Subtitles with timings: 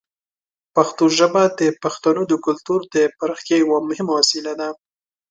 [0.75, 4.69] پښتو ژبه د پښتنو د کلتور د پراختیا یوه مهمه وسیله ده.